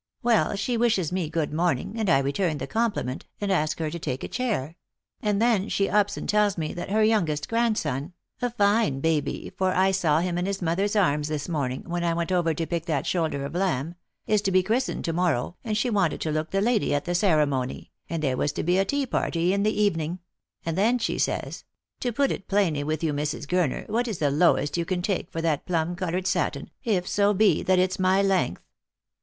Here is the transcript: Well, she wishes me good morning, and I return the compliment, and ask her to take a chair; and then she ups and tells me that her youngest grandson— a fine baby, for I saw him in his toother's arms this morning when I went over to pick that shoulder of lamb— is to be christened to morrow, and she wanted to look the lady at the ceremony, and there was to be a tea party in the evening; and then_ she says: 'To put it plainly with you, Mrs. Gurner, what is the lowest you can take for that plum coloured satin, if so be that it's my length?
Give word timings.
Well, 0.23 0.55
she 0.55 0.77
wishes 0.77 1.11
me 1.11 1.29
good 1.29 1.53
morning, 1.53 1.93
and 1.95 2.09
I 2.09 2.17
return 2.17 2.57
the 2.57 2.65
compliment, 2.65 3.27
and 3.39 3.51
ask 3.51 3.77
her 3.77 3.91
to 3.91 3.99
take 3.99 4.23
a 4.23 4.27
chair; 4.27 4.75
and 5.21 5.39
then 5.39 5.69
she 5.69 5.87
ups 5.87 6.17
and 6.17 6.27
tells 6.27 6.57
me 6.57 6.73
that 6.73 6.89
her 6.89 7.03
youngest 7.03 7.47
grandson— 7.47 8.13
a 8.41 8.49
fine 8.49 8.99
baby, 8.99 9.51
for 9.55 9.75
I 9.75 9.91
saw 9.91 10.19
him 10.21 10.39
in 10.39 10.47
his 10.47 10.57
toother's 10.57 10.95
arms 10.95 11.27
this 11.27 11.47
morning 11.47 11.83
when 11.85 12.03
I 12.03 12.15
went 12.15 12.31
over 12.31 12.51
to 12.51 12.65
pick 12.65 12.87
that 12.87 13.05
shoulder 13.05 13.45
of 13.45 13.53
lamb— 13.53 13.93
is 14.25 14.41
to 14.41 14.51
be 14.51 14.63
christened 14.63 15.05
to 15.05 15.13
morrow, 15.13 15.57
and 15.63 15.77
she 15.77 15.91
wanted 15.91 16.19
to 16.21 16.31
look 16.31 16.49
the 16.49 16.61
lady 16.61 16.95
at 16.95 17.05
the 17.05 17.13
ceremony, 17.13 17.91
and 18.09 18.23
there 18.23 18.37
was 18.37 18.51
to 18.53 18.63
be 18.63 18.79
a 18.79 18.85
tea 18.85 19.05
party 19.05 19.53
in 19.53 19.61
the 19.61 19.79
evening; 19.79 20.17
and 20.65 20.75
then_ 20.79 20.99
she 20.99 21.19
says: 21.19 21.63
'To 21.99 22.11
put 22.11 22.31
it 22.31 22.47
plainly 22.47 22.83
with 22.83 23.03
you, 23.03 23.13
Mrs. 23.13 23.45
Gurner, 23.45 23.87
what 23.87 24.07
is 24.07 24.17
the 24.17 24.31
lowest 24.31 24.77
you 24.77 24.83
can 24.83 25.03
take 25.03 25.29
for 25.31 25.43
that 25.43 25.67
plum 25.67 25.95
coloured 25.95 26.25
satin, 26.25 26.71
if 26.83 27.07
so 27.07 27.35
be 27.35 27.61
that 27.61 27.77
it's 27.77 27.99
my 27.99 28.23
length? 28.23 28.63